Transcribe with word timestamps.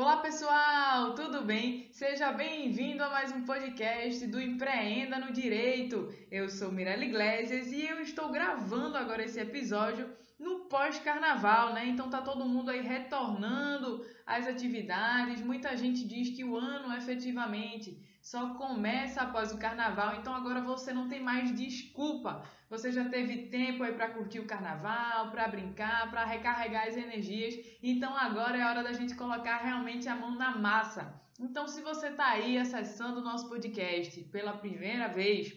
Olá 0.00 0.18
pessoal, 0.18 1.12
tudo 1.16 1.42
bem? 1.42 1.88
Seja 1.90 2.30
bem-vindo 2.30 3.02
a 3.02 3.10
mais 3.10 3.32
um 3.32 3.44
podcast 3.44 4.24
do 4.28 4.40
Empreenda 4.40 5.18
no 5.18 5.32
Direito. 5.32 6.08
Eu 6.30 6.48
sou 6.48 6.70
Mirella 6.70 7.04
Iglesias 7.04 7.72
e 7.72 7.84
eu 7.84 8.00
estou 8.00 8.30
gravando 8.30 8.96
agora 8.96 9.24
esse 9.24 9.40
episódio 9.40 10.08
no 10.38 10.66
pós-carnaval, 10.66 11.74
né? 11.74 11.84
Então 11.86 12.08
tá 12.08 12.22
todo 12.22 12.44
mundo 12.44 12.70
aí 12.70 12.80
retornando 12.80 14.06
às 14.24 14.46
atividades. 14.46 15.40
Muita 15.40 15.76
gente 15.76 16.06
diz 16.06 16.30
que 16.30 16.44
o 16.44 16.56
ano 16.56 16.96
efetivamente 16.96 18.00
só 18.30 18.50
começa 18.56 19.22
após 19.22 19.52
o 19.52 19.56
carnaval, 19.56 20.16
então 20.16 20.34
agora 20.34 20.60
você 20.60 20.92
não 20.92 21.08
tem 21.08 21.18
mais 21.18 21.50
desculpa. 21.56 22.42
Você 22.68 22.92
já 22.92 23.08
teve 23.08 23.46
tempo 23.46 23.82
aí 23.82 23.94
para 23.94 24.10
curtir 24.10 24.38
o 24.38 24.46
carnaval, 24.46 25.30
para 25.30 25.48
brincar, 25.48 26.10
para 26.10 26.26
recarregar 26.26 26.88
as 26.88 26.94
energias. 26.94 27.54
Então 27.82 28.14
agora 28.14 28.58
é 28.58 28.66
hora 28.66 28.82
da 28.82 28.92
gente 28.92 29.14
colocar 29.14 29.56
realmente 29.56 30.10
a 30.10 30.14
mão 30.14 30.34
na 30.34 30.54
massa. 30.54 31.10
Então 31.40 31.66
se 31.66 31.80
você 31.80 32.10
tá 32.10 32.26
aí 32.32 32.58
acessando 32.58 33.20
o 33.20 33.24
nosso 33.24 33.48
podcast 33.48 34.20
pela 34.24 34.52
primeira 34.52 35.08
vez, 35.08 35.54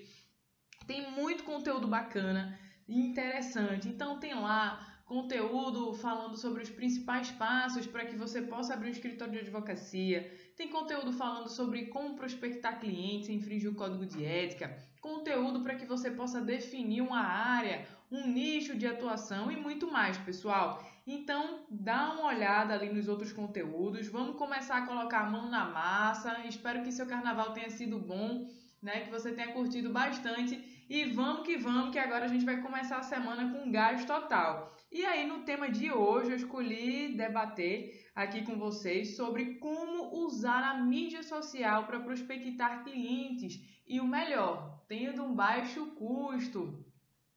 tem 0.87 1.11
muito 1.11 1.43
conteúdo 1.43 1.89
bacana 1.89 2.57
interessante. 2.87 3.89
Então 3.89 4.17
tem 4.17 4.33
lá 4.33 4.91
conteúdo 5.11 5.93
falando 5.95 6.37
sobre 6.37 6.63
os 6.63 6.69
principais 6.69 7.29
passos 7.31 7.85
para 7.85 8.05
que 8.05 8.15
você 8.15 8.41
possa 8.43 8.73
abrir 8.73 8.87
um 8.87 8.93
escritório 8.93 9.33
de 9.33 9.39
advocacia. 9.39 10.31
Tem 10.55 10.67
conteúdo 10.67 11.11
falando 11.13 11.49
sobre 11.49 11.87
como 11.87 12.15
prospectar 12.15 12.79
clientes, 12.79 13.29
infringir 13.29 13.69
o 13.69 13.75
código 13.75 14.05
de 14.05 14.23
ética, 14.23 14.77
conteúdo 14.99 15.61
para 15.61 15.75
que 15.75 15.85
você 15.85 16.11
possa 16.11 16.41
definir 16.41 17.01
uma 17.01 17.21
área, 17.21 17.87
um 18.11 18.27
nicho 18.27 18.77
de 18.77 18.85
atuação 18.85 19.51
e 19.51 19.55
muito 19.55 19.91
mais, 19.91 20.17
pessoal. 20.17 20.83
Então, 21.07 21.65
dá 21.69 22.13
uma 22.13 22.27
olhada 22.27 22.73
ali 22.73 22.91
nos 22.93 23.07
outros 23.07 23.33
conteúdos. 23.33 24.07
Vamos 24.07 24.35
começar 24.35 24.77
a 24.77 24.85
colocar 24.85 25.21
a 25.21 25.29
mão 25.29 25.49
na 25.49 25.65
massa. 25.65 26.45
Espero 26.45 26.83
que 26.83 26.91
seu 26.91 27.07
carnaval 27.07 27.53
tenha 27.53 27.69
sido 27.69 27.97
bom, 27.97 28.47
né? 28.81 29.01
Que 29.01 29.09
você 29.09 29.31
tenha 29.31 29.53
curtido 29.53 29.89
bastante 29.89 30.85
e 30.89 31.05
vamos 31.05 31.43
que 31.45 31.57
vamos, 31.57 31.91
que 31.91 31.99
agora 31.99 32.25
a 32.25 32.27
gente 32.27 32.45
vai 32.45 32.61
começar 32.61 32.97
a 32.97 33.03
semana 33.03 33.51
com 33.51 33.71
gás 33.71 34.05
total. 34.05 34.75
E 34.91 35.05
aí, 35.05 35.25
no 35.25 35.43
tema 35.43 35.69
de 35.69 35.89
hoje, 35.89 36.31
eu 36.31 36.35
escolhi 36.35 37.15
debater 37.15 38.11
aqui 38.13 38.43
com 38.43 38.57
vocês 38.57 39.15
sobre 39.15 39.55
como 39.55 40.25
usar 40.25 40.61
a 40.63 40.73
mídia 40.83 41.23
social 41.23 41.85
para 41.85 42.01
prospectar 42.01 42.83
clientes 42.83 43.61
e 43.87 44.01
o 44.01 44.05
melhor, 44.05 44.83
tendo 44.89 45.23
um 45.23 45.33
baixo 45.33 45.85
custo. 45.91 46.83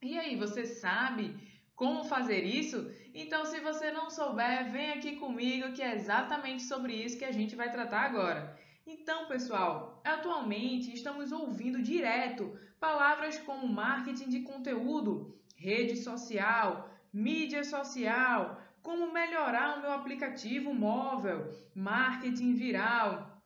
E 0.03 0.19
aí, 0.19 0.35
você 0.35 0.67
sabe 0.67 1.37
como 1.77 2.03
fazer 2.03 2.43
isso? 2.43 2.91
Então, 3.15 3.45
se 3.45 3.61
você 3.61 3.93
não 3.93 4.11
souber, 4.11 4.73
vem 4.73 4.91
aqui 4.91 5.15
comigo 5.15 5.73
que 5.73 5.83
é 5.83 5.95
exatamente 5.95 6.65
sobre 6.65 6.93
isso 6.93 7.17
que 7.17 7.25
a 7.25 7.31
gente 7.31 7.55
vai 7.55 7.71
tratar 7.71 8.01
agora. 8.01 8.59
Então, 8.85 9.29
pessoal, 9.29 10.03
atualmente 10.05 10.93
estamos 10.93 11.31
ouvindo 11.31 11.81
direto 11.81 12.59
palavras 12.81 13.39
como 13.39 13.69
marketing 13.69 14.29
de 14.29 14.41
conteúdo, 14.41 15.39
rede 15.57 15.97
social, 15.97 16.91
mídia 17.15 17.63
social, 17.63 18.61
como 18.83 19.13
melhorar 19.13 19.79
o 19.79 19.81
meu 19.81 19.93
aplicativo 19.93 20.75
móvel, 20.75 21.49
marketing 21.75 22.55
viral, 22.55 23.41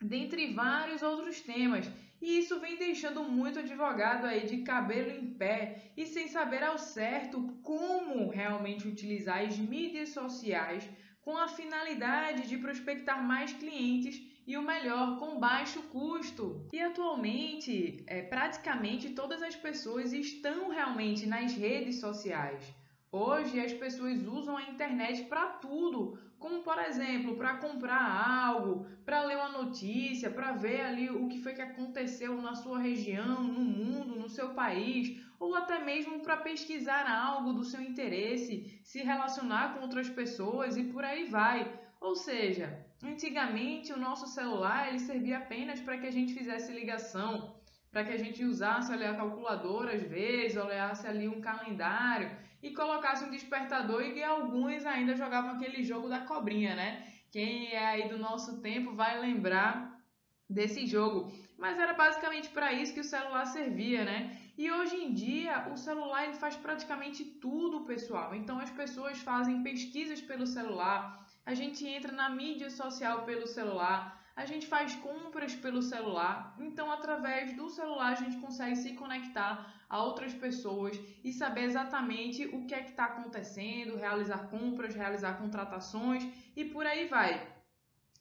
dentre 0.00 0.54
vários 0.54 1.02
outros 1.02 1.40
temas. 1.42 1.86
E 2.20 2.38
isso 2.38 2.58
vem 2.60 2.78
deixando 2.78 3.22
muito 3.24 3.58
advogado 3.58 4.24
aí 4.24 4.46
de 4.46 4.62
cabelo 4.62 5.10
em 5.10 5.34
pé 5.34 5.92
e 5.96 6.06
sem 6.06 6.28
saber 6.28 6.62
ao 6.62 6.78
certo 6.78 7.58
como 7.62 8.30
realmente 8.30 8.88
utilizar 8.88 9.42
as 9.42 9.56
mídias 9.56 10.10
sociais 10.10 10.88
com 11.20 11.36
a 11.36 11.48
finalidade 11.48 12.48
de 12.48 12.56
prospectar 12.56 13.22
mais 13.22 13.52
clientes 13.52 14.20
e 14.46 14.56
o 14.56 14.62
melhor, 14.62 15.18
com 15.18 15.38
baixo 15.38 15.80
custo. 15.82 16.66
E 16.72 16.80
atualmente, 16.80 18.02
é, 18.06 18.22
praticamente 18.22 19.10
todas 19.10 19.42
as 19.42 19.54
pessoas 19.54 20.12
estão 20.12 20.70
realmente 20.70 21.26
nas 21.26 21.52
redes 21.52 22.00
sociais. 22.00 22.64
Hoje 23.12 23.60
as 23.60 23.72
pessoas 23.72 24.24
usam 24.24 24.56
a 24.56 24.62
internet 24.62 25.24
para 25.24 25.46
tudo, 25.54 26.18
como 26.38 26.62
por 26.62 26.78
exemplo, 26.78 27.36
para 27.36 27.56
comprar 27.56 28.46
algo, 28.46 28.86
para 29.04 29.24
ler 29.24 29.36
uma 29.36 29.48
notícia, 29.48 30.30
para 30.30 30.52
ver 30.52 30.82
ali 30.82 31.10
o 31.10 31.26
que 31.26 31.42
foi 31.42 31.52
que 31.52 31.60
aconteceu 31.60 32.40
na 32.40 32.54
sua 32.54 32.78
região, 32.78 33.42
no 33.42 33.64
mundo, 33.64 34.14
no 34.14 34.28
seu 34.28 34.50
país, 34.50 35.20
ou 35.40 35.56
até 35.56 35.84
mesmo 35.84 36.20
para 36.20 36.36
pesquisar 36.36 37.10
algo 37.10 37.52
do 37.52 37.64
seu 37.64 37.80
interesse, 37.80 38.80
se 38.84 39.02
relacionar 39.02 39.74
com 39.74 39.80
outras 39.80 40.08
pessoas 40.08 40.76
e 40.76 40.84
por 40.84 41.04
aí 41.04 41.24
vai. 41.24 41.80
Ou 42.00 42.14
seja, 42.14 42.86
Antigamente, 43.02 43.94
o 43.94 43.98
nosso 43.98 44.26
celular 44.26 44.88
ele 44.88 44.98
servia 44.98 45.38
apenas 45.38 45.80
para 45.80 45.96
que 45.96 46.06
a 46.06 46.10
gente 46.10 46.34
fizesse 46.34 46.70
ligação, 46.70 47.54
para 47.90 48.04
que 48.04 48.12
a 48.12 48.18
gente 48.18 48.44
usasse 48.44 48.92
ali 48.92 49.04
a 49.04 49.14
calculadora 49.14 49.94
às 49.94 50.02
vezes, 50.02 50.56
olhasse 50.56 51.06
ali 51.06 51.28
um 51.28 51.40
calendário 51.40 52.30
e 52.62 52.72
colocasse 52.72 53.24
um 53.24 53.30
despertador 53.30 54.02
e 54.02 54.22
alguns 54.22 54.86
ainda 54.86 55.16
jogavam 55.16 55.52
aquele 55.52 55.82
jogo 55.82 56.08
da 56.08 56.20
cobrinha, 56.20 56.74
né? 56.76 57.06
Quem 57.30 57.72
é 57.72 57.84
aí 57.86 58.08
do 58.08 58.18
nosso 58.18 58.60
tempo 58.60 58.94
vai 58.94 59.18
lembrar 59.18 60.00
desse 60.48 60.86
jogo. 60.86 61.32
Mas 61.56 61.78
era 61.78 61.94
basicamente 61.94 62.48
para 62.48 62.72
isso 62.72 62.94
que 62.94 63.00
o 63.00 63.04
celular 63.04 63.44
servia, 63.46 64.04
né? 64.04 64.36
E 64.56 64.70
hoje 64.70 64.96
em 64.96 65.12
dia 65.12 65.68
o 65.72 65.76
celular 65.76 66.24
ele 66.24 66.34
faz 66.34 66.56
praticamente 66.56 67.24
tudo, 67.24 67.84
pessoal. 67.84 68.34
Então 68.34 68.58
as 68.58 68.70
pessoas 68.70 69.18
fazem 69.18 69.62
pesquisas 69.62 70.20
pelo 70.20 70.46
celular, 70.46 71.26
a 71.46 71.54
gente 71.54 71.86
entra 71.86 72.12
na 72.12 72.28
mídia 72.28 72.70
social 72.70 73.22
pelo 73.22 73.46
celular, 73.46 74.19
a 74.34 74.44
gente 74.46 74.66
faz 74.66 74.94
compras 74.96 75.54
pelo 75.54 75.82
celular. 75.82 76.56
Então, 76.58 76.90
através 76.90 77.54
do 77.56 77.68
celular, 77.68 78.12
a 78.12 78.14
gente 78.14 78.36
consegue 78.38 78.76
se 78.76 78.94
conectar 78.94 79.74
a 79.88 80.02
outras 80.02 80.32
pessoas 80.32 80.98
e 81.24 81.32
saber 81.32 81.64
exatamente 81.64 82.46
o 82.46 82.66
que 82.66 82.74
é 82.74 82.82
que 82.82 82.90
está 82.90 83.06
acontecendo, 83.06 83.96
realizar 83.96 84.48
compras, 84.48 84.94
realizar 84.94 85.38
contratações 85.38 86.26
e 86.56 86.64
por 86.64 86.86
aí 86.86 87.06
vai. 87.06 87.46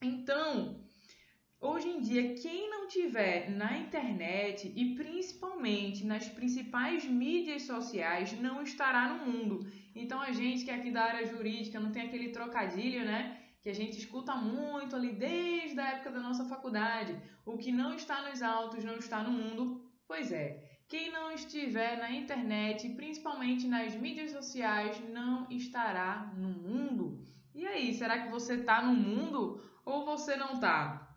Então, 0.01 0.81
Hoje 1.61 1.89
em 1.89 1.99
dia, 1.99 2.35
quem 2.35 2.69
não 2.69 2.87
tiver 2.87 3.49
na 3.51 3.77
internet 3.77 4.71
e 4.73 4.95
principalmente 4.95 6.05
nas 6.05 6.25
principais 6.29 7.03
mídias 7.03 7.63
sociais 7.63 8.31
não 8.39 8.63
estará 8.63 9.09
no 9.09 9.29
mundo. 9.29 9.69
Então, 9.93 10.21
a 10.21 10.31
gente 10.31 10.63
que 10.63 10.71
é 10.71 10.75
aqui 10.75 10.89
da 10.89 11.03
área 11.03 11.25
jurídica 11.25 11.77
não 11.77 11.91
tem 11.91 12.03
aquele 12.03 12.29
trocadilho, 12.29 13.03
né? 13.03 13.38
Que 13.61 13.69
a 13.69 13.75
gente 13.75 13.97
escuta 13.97 14.35
muito 14.35 14.95
ali 14.95 15.13
desde 15.13 15.79
a 15.79 15.89
época 15.89 16.11
da 16.11 16.19
nossa 16.19 16.45
faculdade. 16.45 17.19
O 17.45 17.57
que 17.57 17.71
não 17.71 17.93
está 17.93 18.29
nos 18.29 18.41
autos 18.41 18.83
não 18.83 18.95
está 18.95 19.21
no 19.21 19.31
mundo. 19.31 19.83
Pois 20.07 20.31
é, 20.31 20.79
quem 20.87 21.11
não 21.11 21.31
estiver 21.31 21.97
na 21.97 22.11
internet, 22.11 22.89
principalmente 22.89 23.67
nas 23.67 23.95
mídias 23.95 24.31
sociais, 24.31 24.99
não 25.09 25.47
estará 25.51 26.33
no 26.35 26.49
mundo. 26.49 27.23
E 27.53 27.65
aí, 27.67 27.93
será 27.93 28.23
que 28.23 28.31
você 28.31 28.55
está 28.55 28.81
no 28.81 28.93
mundo 28.93 29.63
ou 29.85 30.05
você 30.05 30.35
não 30.35 30.53
está? 30.53 31.09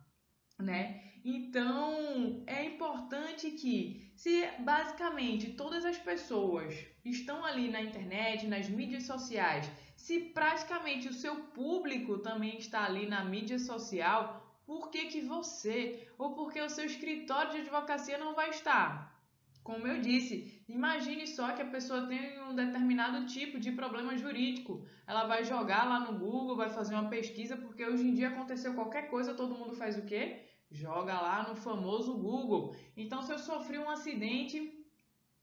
né? 0.63 1.03
Então, 1.25 2.43
é 2.47 2.65
importante 2.65 3.51
que, 3.53 4.13
se 4.17 4.47
basicamente 4.61 5.53
todas 5.53 5.85
as 5.85 5.99
pessoas 5.99 6.75
estão 7.05 7.45
ali 7.45 7.71
na 7.71 7.83
internet, 7.83 8.47
nas 8.47 8.69
mídias 8.69 9.05
sociais, 9.05 9.71
se 10.03 10.19
praticamente 10.19 11.07
o 11.09 11.13
seu 11.13 11.35
público 11.59 12.19
também 12.19 12.59
está 12.59 12.85
ali 12.85 13.07
na 13.07 13.25
mídia 13.25 13.57
social, 13.57 14.21
por 14.67 14.91
que, 14.91 15.07
que 15.07 15.21
você 15.21 16.09
ou 16.19 16.35
porque 16.35 16.61
o 16.61 16.69
seu 16.69 16.85
escritório 16.87 17.53
de 17.53 17.59
advocacia 17.59 18.19
não 18.19 18.35
vai 18.35 18.51
estar? 18.51 19.17
Como 19.63 19.87
eu 19.87 20.01
disse, 20.01 20.61
imagine 20.69 21.25
só 21.25 21.53
que 21.53 21.63
a 21.63 21.71
pessoa 21.71 22.09
tem 22.09 22.43
um 22.43 22.53
determinado 22.53 23.27
tipo 23.27 23.61
de 23.61 23.71
problema 23.71 24.19
jurídico. 24.19 24.85
Ela 25.07 25.25
vai 25.25 25.45
jogar 25.45 25.89
lá 25.89 26.01
no 26.01 26.19
Google, 26.19 26.57
vai 26.57 26.69
fazer 26.69 26.95
uma 26.95 27.09
pesquisa, 27.09 27.57
porque 27.57 27.87
hoje 27.87 28.05
em 28.05 28.13
dia 28.13 28.31
aconteceu 28.31 28.75
qualquer 28.75 29.09
coisa, 29.09 29.35
todo 29.35 29.55
mundo 29.55 29.77
faz 29.77 29.97
o 29.97 30.05
quê? 30.05 30.49
Joga 30.69 31.15
lá 31.21 31.49
no 31.49 31.55
famoso 31.55 32.19
Google. 32.19 32.75
Então, 32.97 33.23
se 33.23 33.31
eu 33.31 33.39
sofri 33.39 33.79
um 33.79 33.89
acidente 33.89 34.82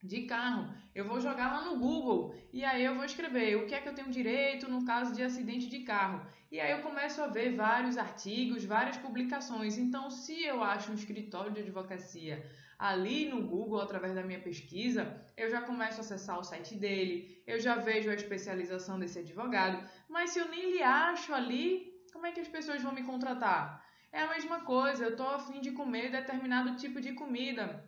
de 0.01 0.23
carro, 0.23 0.73
eu 0.95 1.05
vou 1.05 1.19
jogar 1.19 1.51
lá 1.51 1.65
no 1.65 1.77
Google 1.77 2.33
e 2.53 2.63
aí 2.63 2.83
eu 2.83 2.95
vou 2.95 3.03
escrever 3.03 3.57
o 3.57 3.67
que 3.67 3.75
é 3.75 3.81
que 3.81 3.89
eu 3.89 3.93
tenho 3.93 4.09
direito 4.09 4.69
no 4.69 4.85
caso 4.85 5.13
de 5.13 5.21
acidente 5.21 5.67
de 5.67 5.79
carro. 5.79 6.25
E 6.51 6.59
aí 6.59 6.71
eu 6.71 6.81
começo 6.81 7.21
a 7.21 7.27
ver 7.27 7.55
vários 7.55 7.97
artigos, 7.97 8.63
várias 8.63 8.97
publicações. 8.97 9.77
Então, 9.77 10.09
se 10.09 10.43
eu 10.43 10.63
acho 10.63 10.91
um 10.91 10.95
escritório 10.95 11.51
de 11.51 11.61
advocacia 11.61 12.43
ali 12.79 13.27
no 13.27 13.45
Google 13.45 13.81
através 13.81 14.15
da 14.15 14.23
minha 14.23 14.39
pesquisa, 14.39 15.21
eu 15.35 15.49
já 15.49 15.61
começo 15.61 15.97
a 15.97 15.99
acessar 15.99 16.39
o 16.39 16.43
site 16.43 16.75
dele, 16.75 17.43
eu 17.45 17.59
já 17.59 17.75
vejo 17.75 18.09
a 18.09 18.15
especialização 18.15 18.97
desse 18.97 19.19
advogado. 19.19 19.83
Mas 20.07 20.31
se 20.31 20.39
eu 20.39 20.47
nem 20.47 20.71
lhe 20.71 20.81
acho 20.81 21.33
ali, 21.33 21.93
como 22.13 22.25
é 22.25 22.31
que 22.31 22.39
as 22.39 22.47
pessoas 22.47 22.81
vão 22.81 22.93
me 22.93 23.03
contratar? 23.03 23.85
É 24.11 24.21
a 24.21 24.29
mesma 24.29 24.61
coisa, 24.61 25.03
eu 25.03 25.15
tô 25.15 25.23
afim 25.23 25.59
de 25.59 25.71
comer 25.71 26.09
determinado 26.09 26.77
tipo 26.77 26.99
de 27.01 27.11
comida. 27.13 27.83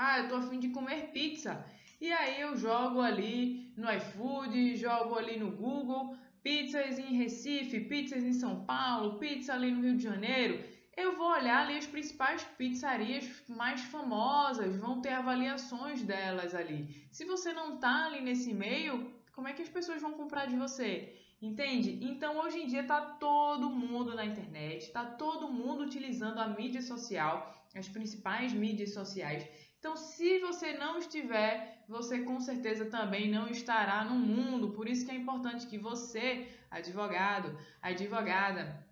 Ah, 0.00 0.20
eu 0.20 0.28
tô 0.28 0.36
afim 0.36 0.60
de 0.60 0.68
comer 0.68 1.08
pizza. 1.08 1.52
E 2.00 2.12
aí 2.12 2.40
eu 2.40 2.56
jogo 2.56 3.00
ali 3.00 3.72
no 3.76 3.92
iFood, 3.92 4.76
jogo 4.76 5.16
ali 5.16 5.36
no 5.40 5.50
Google, 5.50 6.16
pizzas 6.40 7.00
em 7.00 7.16
Recife, 7.16 7.80
pizzas 7.80 8.22
em 8.22 8.32
São 8.32 8.64
Paulo, 8.64 9.18
pizza 9.18 9.52
ali 9.54 9.72
no 9.72 9.82
Rio 9.82 9.96
de 9.96 10.04
Janeiro, 10.04 10.62
eu 10.96 11.16
vou 11.16 11.30
olhar 11.30 11.62
ali 11.64 11.76
as 11.76 11.86
principais 11.86 12.44
pizzarias 12.56 13.24
mais 13.48 13.80
famosas, 13.80 14.76
vão 14.76 15.00
ter 15.00 15.14
avaliações 15.14 16.00
delas 16.02 16.54
ali. 16.54 16.80
Se 17.10 17.24
você 17.24 17.52
não 17.52 17.74
está 17.74 18.06
ali 18.06 18.20
nesse 18.20 18.54
meio, 18.54 19.12
como 19.32 19.48
é 19.48 19.52
que 19.52 19.62
as 19.62 19.68
pessoas 19.68 20.00
vão 20.00 20.12
comprar 20.12 20.46
de 20.46 20.56
você? 20.56 21.12
Entende? 21.42 21.98
Então 22.02 22.38
hoje 22.38 22.58
em 22.60 22.66
dia 22.66 22.82
está 22.82 23.00
todo 23.00 23.70
mundo 23.70 24.14
na 24.14 24.24
internet, 24.24 24.86
está 24.86 25.04
todo 25.04 25.52
mundo 25.52 25.82
utilizando 25.82 26.38
a 26.38 26.48
mídia 26.48 26.82
social, 26.82 27.54
as 27.74 27.88
principais 27.88 28.52
mídias 28.52 28.92
sociais. 28.92 29.46
Então, 29.78 29.96
se 29.96 30.40
você 30.40 30.72
não 30.72 30.98
estiver, 30.98 31.84
você 31.88 32.20
com 32.20 32.40
certeza 32.40 32.86
também 32.86 33.30
não 33.30 33.48
estará 33.48 34.04
no 34.04 34.16
mundo. 34.16 34.72
Por 34.72 34.88
isso 34.88 35.04
que 35.06 35.12
é 35.12 35.14
importante 35.14 35.66
que 35.66 35.78
você, 35.78 36.48
advogado, 36.70 37.56
advogada, 37.80 38.84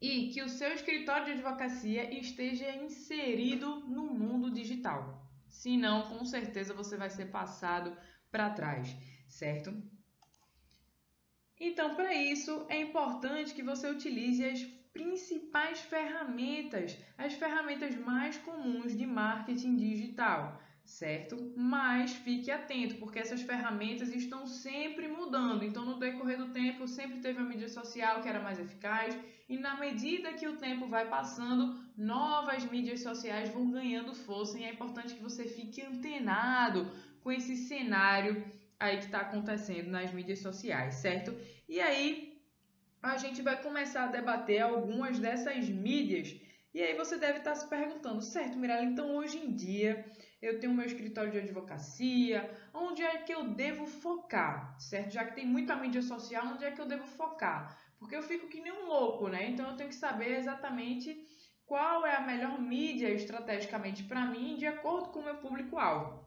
e 0.00 0.28
que 0.28 0.42
o 0.42 0.48
seu 0.48 0.72
escritório 0.74 1.26
de 1.26 1.32
advocacia 1.32 2.12
esteja 2.18 2.70
inserido 2.76 3.80
no 3.80 4.04
mundo 4.04 4.50
digital. 4.50 5.26
Senão, 5.48 6.02
com 6.10 6.24
certeza 6.24 6.74
você 6.74 6.96
vai 6.96 7.10
ser 7.10 7.26
passado 7.26 7.96
para 8.30 8.50
trás, 8.50 8.94
certo? 9.26 9.74
Então, 11.58 11.94
para 11.96 12.14
isso, 12.14 12.66
é 12.68 12.80
importante 12.80 13.54
que 13.54 13.62
você 13.62 13.90
utilize 13.90 14.44
as 14.44 14.77
principais 14.98 15.80
ferramentas, 15.80 16.98
as 17.16 17.34
ferramentas 17.34 17.94
mais 17.94 18.36
comuns 18.38 18.96
de 18.96 19.06
marketing 19.06 19.76
digital 19.76 20.60
certo? 20.88 21.52
Mas 21.54 22.12
fique 22.12 22.50
atento, 22.50 22.94
porque 22.96 23.18
essas 23.18 23.42
ferramentas 23.42 24.08
estão 24.08 24.46
sempre 24.46 25.06
mudando. 25.06 25.62
Então, 25.62 25.84
no 25.84 25.98
decorrer 25.98 26.38
do 26.38 26.48
tempo, 26.48 26.88
sempre 26.88 27.20
teve 27.20 27.38
a 27.38 27.44
mídia 27.44 27.68
social 27.68 28.22
que 28.22 28.28
era 28.28 28.40
mais 28.40 28.58
eficaz, 28.58 29.14
e 29.48 29.58
na 29.58 29.76
medida 29.78 30.32
que 30.32 30.48
o 30.48 30.56
tempo 30.56 30.88
vai 30.88 31.06
passando, 31.06 31.78
novas 31.94 32.64
mídias 32.64 33.00
sociais 33.02 33.50
vão 33.50 33.70
ganhando 33.70 34.14
força, 34.14 34.58
e 34.58 34.64
é 34.64 34.72
importante 34.72 35.14
que 35.14 35.22
você 35.22 35.44
fique 35.44 35.82
antenado 35.82 36.90
com 37.20 37.30
esse 37.30 37.54
cenário 37.54 38.42
aí 38.80 38.96
que 38.96 39.04
está 39.04 39.20
acontecendo 39.20 39.90
nas 39.90 40.12
mídias 40.12 40.38
sociais, 40.38 40.94
certo? 40.94 41.36
E 41.68 41.80
aí, 41.80 42.27
a 43.02 43.16
gente 43.16 43.42
vai 43.42 43.60
começar 43.62 44.04
a 44.04 44.08
debater 44.08 44.60
algumas 44.60 45.18
dessas 45.18 45.68
mídias. 45.68 46.34
E 46.74 46.82
aí 46.82 46.94
você 46.94 47.16
deve 47.16 47.38
estar 47.38 47.54
se 47.54 47.68
perguntando, 47.68 48.20
certo, 48.20 48.58
Mirella? 48.58 48.84
Então 48.84 49.16
hoje 49.16 49.38
em 49.38 49.54
dia 49.54 50.04
eu 50.40 50.60
tenho 50.60 50.74
meu 50.74 50.84
escritório 50.84 51.32
de 51.32 51.38
advocacia, 51.38 52.48
onde 52.72 53.02
é 53.02 53.18
que 53.18 53.32
eu 53.32 53.50
devo 53.50 53.86
focar, 53.86 54.78
certo? 54.78 55.12
Já 55.12 55.24
que 55.24 55.34
tem 55.34 55.46
muita 55.46 55.74
mídia 55.74 56.02
social, 56.02 56.46
onde 56.46 56.64
é 56.64 56.70
que 56.70 56.80
eu 56.80 56.86
devo 56.86 57.06
focar? 57.06 57.76
Porque 57.98 58.14
eu 58.14 58.22
fico 58.22 58.48
que 58.48 58.60
nem 58.60 58.72
um 58.72 58.86
louco, 58.86 59.28
né? 59.28 59.48
Então 59.48 59.68
eu 59.68 59.76
tenho 59.76 59.88
que 59.88 59.94
saber 59.94 60.38
exatamente 60.38 61.26
qual 61.66 62.06
é 62.06 62.16
a 62.16 62.20
melhor 62.20 62.60
mídia 62.60 63.10
estrategicamente 63.10 64.04
para 64.04 64.26
mim, 64.26 64.56
de 64.56 64.66
acordo 64.66 65.08
com 65.08 65.20
o 65.20 65.24
meu 65.24 65.36
público-alvo. 65.36 66.26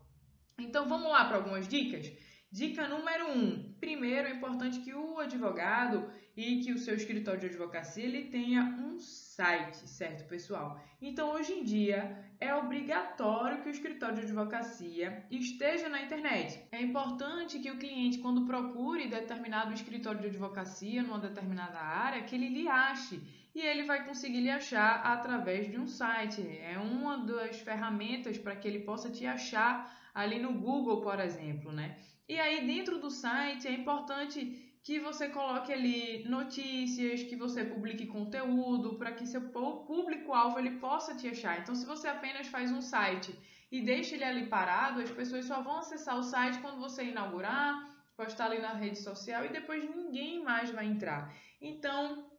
Então 0.60 0.88
vamos 0.88 1.10
lá 1.10 1.26
para 1.26 1.38
algumas 1.38 1.68
dicas? 1.68 2.12
Dica 2.52 2.88
número 2.88 3.30
1. 3.30 3.32
Um, 3.32 3.74
primeiro, 3.80 4.28
é 4.28 4.32
importante 4.32 4.82
que 4.82 4.94
o 4.94 5.20
advogado 5.20 6.12
e 6.36 6.62
que 6.62 6.72
o 6.72 6.78
seu 6.78 6.96
escritório 6.96 7.42
de 7.42 7.48
advocacia 7.48 8.04
ele 8.04 8.26
tenha 8.26 8.64
um 8.64 9.00
site, 9.00 9.78
certo, 9.90 10.28
pessoal? 10.28 10.80
Então, 11.02 11.32
hoje 11.34 11.54
em 11.54 11.64
dia, 11.64 12.18
é 12.40 12.54
obrigatório 12.56 13.62
que 13.62 13.70
o 13.70 13.72
escritório 13.72 14.16
de 14.16 14.22
advocacia 14.24 15.26
esteja 15.30 15.90
na 15.90 16.02
internet. 16.02 16.60
É 16.72 16.82
importante 16.82 17.60
que 17.60 17.72
o 17.72 17.78
cliente, 17.78 18.20
quando 18.20 18.46
procure 18.46 19.08
determinado 19.08 19.74
escritório 19.74 20.22
de 20.22 20.28
advocacia 20.28 21.04
numa 21.04 21.20
determinada 21.20 21.80
área, 21.80 22.24
que 22.24 22.36
ele 22.36 22.50
lhe 22.50 22.68
ache 22.68 23.22
e 23.54 23.62
ele 23.62 23.84
vai 23.84 24.06
conseguir 24.06 24.42
lhe 24.42 24.50
achar 24.50 25.02
através 25.06 25.70
de 25.70 25.78
um 25.78 25.88
site. 25.88 26.42
É 26.42 26.78
uma 26.78 27.18
das 27.18 27.60
ferramentas 27.60 28.38
para 28.38 28.56
que 28.56 28.68
ele 28.68 28.80
possa 28.80 29.10
te 29.10 29.26
achar 29.26 30.00
ali 30.14 30.40
no 30.40 30.54
Google, 30.54 31.02
por 31.02 31.20
exemplo, 31.20 31.72
né? 31.72 31.98
E 32.28 32.40
aí, 32.40 32.66
dentro 32.66 33.00
do 33.00 33.10
site, 33.10 33.68
é 33.68 33.74
importante 33.74 34.71
que 34.84 35.00
você 35.00 35.30
coloque 35.30 35.72
ali 35.72 36.24
notícias, 36.28 37.24
que 37.24 37.36
você 37.36 37.64
publique 37.64 38.08
conteúdo, 38.08 38.96
para 38.96 39.12
que 39.12 39.28
seu 39.28 39.42
público-alvo 39.50 40.58
ele 40.58 40.80
possa 40.80 41.16
te 41.16 41.28
achar. 41.28 41.60
Então, 41.60 41.76
se 41.76 41.86
você 41.86 42.08
apenas 42.08 42.48
faz 42.48 42.72
um 42.72 42.82
site 42.82 43.38
e 43.72 43.82
deixa 43.82 44.16
ele 44.16 44.24
ali 44.24 44.48
parado, 44.48 45.02
as 45.02 45.12
pessoas 45.12 45.46
só 45.46 45.62
vão 45.62 45.78
acessar 45.78 46.18
o 46.18 46.24
site 46.24 46.60
quando 46.62 46.80
você 46.80 47.04
inaugurar, 47.04 47.90
postar 48.18 48.46
ali 48.46 48.60
na 48.60 48.74
rede 48.74 49.00
social 49.00 49.46
e 49.46 49.50
depois 49.50 49.84
ninguém 49.96 50.44
mais 50.44 50.72
vai 50.72 50.88
entrar. 50.88 51.32
Então, 51.62 52.32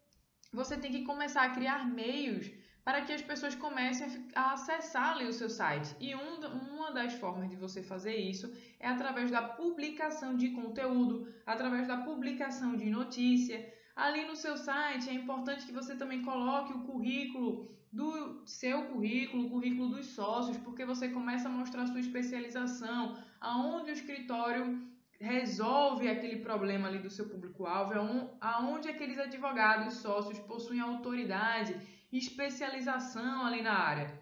você 0.52 0.76
tem 0.76 0.90
que 0.90 1.04
começar 1.04 1.44
a 1.44 1.50
criar 1.50 1.88
meios 1.88 2.50
para 2.84 3.02
que 3.02 3.12
as 3.12 3.22
pessoas 3.22 3.54
comecem 3.54 4.28
a 4.34 4.52
acessar 4.52 5.12
ali 5.12 5.26
o 5.26 5.32
seu 5.32 5.48
site. 5.48 5.94
E 6.00 6.14
um, 6.14 6.40
uma 6.74 6.90
das 6.92 7.14
formas 7.14 7.48
de 7.48 7.56
você 7.56 7.82
fazer 7.82 8.16
isso 8.16 8.52
é 8.80 8.88
através 8.88 9.30
da 9.30 9.42
publicação 9.42 10.36
de 10.36 10.50
conteúdo, 10.50 11.26
através 11.46 11.86
da 11.86 11.98
publicação 11.98 12.76
de 12.76 12.90
notícia. 12.90 13.72
Ali 13.94 14.24
no 14.24 14.34
seu 14.34 14.56
site 14.56 15.08
é 15.10 15.12
importante 15.12 15.66
que 15.66 15.72
você 15.72 15.94
também 15.94 16.22
coloque 16.22 16.72
o 16.72 16.82
currículo 16.82 17.70
do 17.92 18.42
seu 18.46 18.86
currículo, 18.86 19.46
o 19.46 19.50
currículo 19.50 19.90
dos 19.90 20.06
sócios, 20.06 20.56
porque 20.56 20.84
você 20.84 21.08
começa 21.08 21.48
a 21.48 21.52
mostrar 21.52 21.82
a 21.82 21.86
sua 21.86 22.00
especialização, 22.00 23.22
aonde 23.38 23.90
o 23.90 23.92
escritório 23.92 24.90
resolve 25.20 26.08
aquele 26.08 26.38
problema 26.40 26.88
ali 26.88 26.98
do 26.98 27.10
seu 27.10 27.28
público-alvo, 27.28 27.92
aonde 28.40 28.88
aqueles 28.88 29.18
advogados 29.18 29.94
sócios 29.94 30.38
possuem 30.40 30.80
autoridade 30.80 31.76
especialização 32.12 33.46
ali 33.46 33.62
na 33.62 33.72
área. 33.72 34.20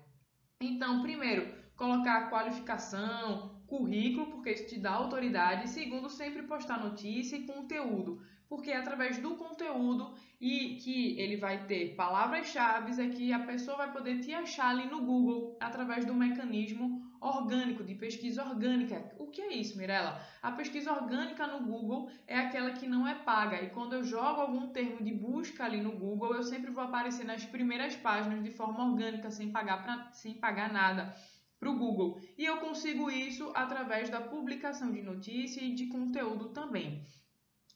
Então, 0.61 1.03
primeiro, 1.03 1.55
colocar 1.77 2.29
qualificação, 2.29 3.63
currículo, 3.67 4.27
porque 4.27 4.51
isso 4.51 4.67
te 4.67 4.79
dá 4.79 4.93
autoridade. 4.93 5.71
Segundo, 5.71 6.11
sempre 6.11 6.43
postar 6.43 6.79
notícia 6.79 7.37
e 7.37 7.47
conteúdo, 7.47 8.21
porque 8.49 8.71
é 8.71 8.77
através 8.77 9.19
do 9.19 9.37
conteúdo 9.37 10.13
e 10.41 10.77
que 10.77 11.19
ele 11.19 11.37
vai 11.37 11.67
ter 11.67 11.95
palavras-chave 11.95 13.01
é 13.01 13.09
que 13.09 13.33
a 13.33 13.39
pessoa 13.39 13.77
vai 13.77 13.93
poder 13.93 14.21
te 14.21 14.35
achar 14.35 14.71
ali 14.71 14.87
no 14.87 15.05
Google 15.05 15.57
através 15.61 16.05
do 16.05 16.15
mecanismo 16.15 17.01
orgânico, 17.21 17.85
de 17.85 17.95
pesquisa 17.95 18.45
orgânica. 18.45 19.15
O 19.31 19.33
que 19.33 19.43
é 19.43 19.55
isso, 19.55 19.79
Mirella? 19.79 20.21
A 20.43 20.51
pesquisa 20.51 20.93
orgânica 20.93 21.47
no 21.47 21.65
Google 21.65 22.11
é 22.27 22.37
aquela 22.37 22.73
que 22.73 22.89
não 22.89 23.07
é 23.07 23.15
paga. 23.15 23.63
E 23.63 23.71
quando 23.71 23.93
eu 23.93 24.03
jogo 24.03 24.41
algum 24.41 24.73
termo 24.73 25.05
de 25.05 25.13
busca 25.13 25.65
ali 25.65 25.81
no 25.81 25.93
Google, 25.93 26.35
eu 26.35 26.43
sempre 26.43 26.73
vou 26.73 26.83
aparecer 26.83 27.23
nas 27.23 27.45
primeiras 27.45 27.95
páginas 27.95 28.43
de 28.43 28.51
forma 28.51 28.85
orgânica, 28.85 29.31
sem 29.31 29.53
pagar, 29.53 29.85
pra, 29.85 30.11
sem 30.11 30.35
pagar 30.35 30.73
nada 30.73 31.15
para 31.61 31.71
o 31.71 31.79
Google. 31.79 32.21
E 32.37 32.45
eu 32.45 32.57
consigo 32.57 33.09
isso 33.09 33.53
através 33.55 34.11
da 34.11 34.21
publicação 34.21 34.91
de 34.91 35.01
notícia 35.01 35.61
e 35.61 35.77
de 35.77 35.87
conteúdo 35.87 36.49
também. 36.49 37.07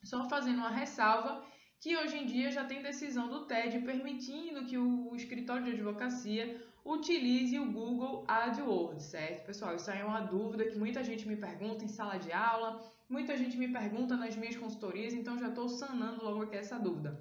Só 0.02 0.28
fazendo 0.28 0.58
uma 0.58 0.70
ressalva 0.70 1.46
que 1.78 1.96
hoje 1.96 2.18
em 2.18 2.26
dia 2.26 2.50
já 2.50 2.64
tem 2.64 2.82
decisão 2.82 3.28
do 3.28 3.46
TED 3.46 3.78
permitindo 3.82 4.66
que 4.66 4.76
o 4.76 5.14
escritório 5.14 5.66
de 5.66 5.70
advocacia 5.70 6.60
utilize 6.84 7.58
o 7.58 7.72
Google 7.72 8.24
AdWords, 8.28 9.06
certo? 9.06 9.46
Pessoal, 9.46 9.74
isso 9.74 9.90
aí 9.90 10.00
é 10.00 10.04
uma 10.04 10.20
dúvida 10.20 10.64
que 10.66 10.76
muita 10.76 11.02
gente 11.02 11.26
me 11.26 11.36
pergunta 11.36 11.84
em 11.84 11.88
sala 11.88 12.18
de 12.18 12.30
aula, 12.30 12.80
muita 13.08 13.36
gente 13.36 13.56
me 13.56 13.68
pergunta 13.68 14.16
nas 14.16 14.36
minhas 14.36 14.56
consultorias, 14.56 15.14
então 15.14 15.38
já 15.38 15.48
estou 15.48 15.68
sanando 15.68 16.24
logo 16.24 16.42
aqui 16.42 16.56
essa 16.56 16.78
dúvida. 16.78 17.18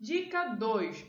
Dica 0.00 0.54
2: 0.54 1.04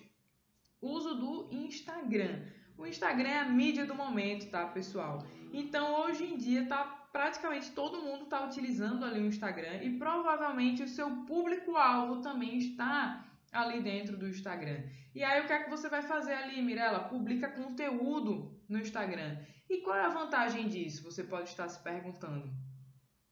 uso 0.81 1.15
do 1.15 1.47
Instagram. 1.51 2.45
O 2.77 2.85
Instagram 2.85 3.29
é 3.29 3.39
a 3.39 3.49
mídia 3.49 3.85
do 3.85 3.95
momento, 3.95 4.49
tá, 4.49 4.65
pessoal? 4.67 5.25
Então, 5.53 6.01
hoje 6.01 6.25
em 6.25 6.35
dia, 6.35 6.65
tá 6.65 6.83
praticamente 7.13 7.71
todo 7.71 8.01
mundo 8.01 8.23
está 8.23 8.43
utilizando 8.43 9.05
ali 9.05 9.19
o 9.19 9.27
Instagram 9.27 9.83
e 9.83 9.97
provavelmente 9.99 10.81
o 10.81 10.87
seu 10.87 11.09
público-alvo 11.27 12.21
também 12.21 12.57
está 12.57 13.23
ali 13.51 13.81
dentro 13.81 14.17
do 14.17 14.27
Instagram. 14.27 14.81
E 15.15 15.23
aí 15.23 15.41
o 15.41 15.47
que 15.47 15.53
é 15.53 15.63
que 15.63 15.69
você 15.69 15.87
vai 15.87 16.01
fazer 16.01 16.33
ali, 16.33 16.61
Mirella? 16.61 17.07
Publica 17.07 17.47
conteúdo 17.47 18.59
no 18.67 18.79
Instagram. 18.79 19.37
E 19.69 19.81
qual 19.81 19.95
é 19.95 20.05
a 20.05 20.09
vantagem 20.09 20.67
disso? 20.67 21.03
Você 21.03 21.23
pode 21.23 21.49
estar 21.49 21.69
se 21.69 21.81
perguntando. 21.83 22.51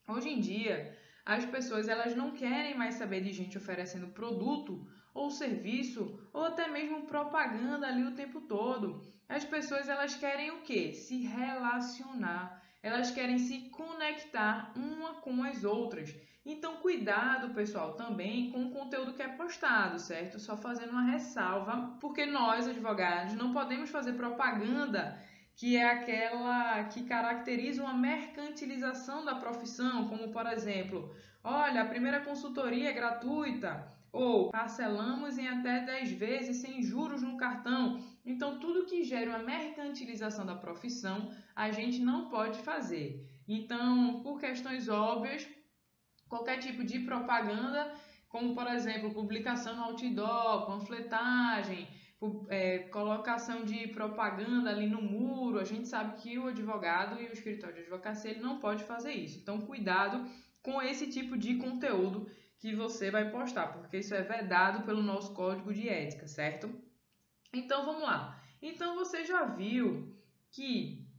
Hoje 0.07 0.29
em 0.29 0.39
dia, 0.39 0.95
as 1.25 1.45
pessoas 1.45 1.87
elas 1.87 2.15
não 2.15 2.31
querem 2.31 2.77
mais 2.77 2.95
saber 2.95 3.21
de 3.21 3.33
gente 3.33 3.57
oferecendo 3.57 4.13
produto 4.13 4.87
ou 5.13 5.31
serviço 5.31 6.29
ou 6.31 6.45
até 6.45 6.67
mesmo 6.67 7.07
propaganda 7.07 7.87
ali 7.87 8.03
o 8.03 8.15
tempo 8.15 8.41
todo. 8.41 9.01
As 9.27 9.43
pessoas 9.43 9.89
elas 9.89 10.15
querem 10.15 10.51
o 10.51 10.61
quê? 10.61 10.93
Se 10.93 11.17
relacionar. 11.23 12.61
Elas 12.83 13.11
querem 13.11 13.37
se 13.37 13.69
conectar 13.69 14.73
uma 14.75 15.21
com 15.21 15.43
as 15.43 15.63
outras. 15.63 16.15
Então, 16.43 16.77
cuidado, 16.77 17.53
pessoal, 17.53 17.93
também 17.93 18.51
com 18.51 18.65
o 18.65 18.71
conteúdo 18.71 19.13
que 19.13 19.21
é 19.21 19.27
postado, 19.27 19.99
certo? 19.99 20.39
Só 20.39 20.57
fazendo 20.57 20.91
uma 20.91 21.11
ressalva, 21.11 21.95
porque 21.99 22.25
nós, 22.25 22.67
advogados, 22.67 23.35
não 23.35 23.53
podemos 23.53 23.91
fazer 23.91 24.13
propaganda 24.13 25.19
que 25.55 25.77
é 25.77 25.87
aquela 25.87 26.85
que 26.85 27.03
caracteriza 27.03 27.83
uma 27.83 27.93
mercantilização 27.93 29.23
da 29.23 29.35
profissão, 29.35 30.07
como 30.07 30.31
por 30.31 30.47
exemplo, 30.47 31.13
olha, 31.43 31.83
a 31.83 31.87
primeira 31.87 32.21
consultoria 32.21 32.89
é 32.89 32.93
gratuita, 32.93 33.87
ou 34.11 34.49
parcelamos 34.49 35.37
em 35.37 35.47
até 35.47 35.81
10 35.81 36.11
vezes 36.13 36.57
sem 36.57 36.81
juros 36.81 37.21
no 37.21 37.37
cartão. 37.37 37.99
Então, 38.25 38.59
tudo 38.59 38.85
que 38.85 39.03
gera 39.03 39.29
uma 39.29 39.39
mercantilização 39.39 40.45
da 40.45 40.55
profissão, 40.55 41.31
a 41.55 41.71
gente 41.71 41.99
não 41.99 42.29
pode 42.29 42.59
fazer. 42.59 43.25
Então, 43.47 44.21
por 44.21 44.39
questões 44.39 44.89
óbvias, 44.89 45.47
qualquer 46.31 46.59
tipo 46.59 46.81
de 46.85 46.99
propaganda, 46.99 47.93
como 48.29 48.55
por 48.55 48.65
exemplo, 48.67 49.13
publicação 49.13 49.75
no 49.75 49.83
outdoor, 49.83 50.65
panfletagem, 50.65 51.85
é, 52.47 52.79
colocação 52.97 53.65
de 53.65 53.89
propaganda 53.89 54.69
ali 54.69 54.87
no 54.87 55.01
muro, 55.01 55.59
a 55.59 55.65
gente 55.65 55.89
sabe 55.89 56.21
que 56.21 56.39
o 56.39 56.47
advogado 56.47 57.21
e 57.21 57.25
o 57.25 57.33
escritório 57.33 57.75
de 57.75 57.81
advocacia 57.81 58.31
ele 58.31 58.39
não 58.39 58.59
pode 58.59 58.85
fazer 58.85 59.11
isso. 59.11 59.39
Então, 59.39 59.59
cuidado 59.59 60.25
com 60.63 60.81
esse 60.81 61.07
tipo 61.09 61.37
de 61.37 61.55
conteúdo 61.57 62.29
que 62.59 62.73
você 62.73 63.11
vai 63.11 63.29
postar, 63.29 63.73
porque 63.73 63.97
isso 63.97 64.15
é 64.15 64.21
vedado 64.21 64.85
pelo 64.85 65.03
nosso 65.03 65.33
código 65.33 65.73
de 65.73 65.89
ética, 65.89 66.27
certo? 66.27 66.73
Então, 67.51 67.85
vamos 67.85 68.03
lá. 68.03 68.41
Então, 68.61 68.95
você 68.95 69.25
já 69.25 69.43
viu 69.45 70.15
que 70.49 71.10